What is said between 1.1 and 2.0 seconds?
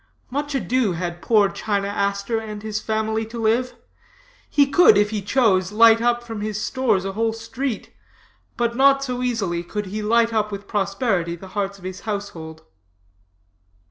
poor China